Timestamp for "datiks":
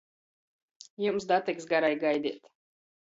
1.33-1.69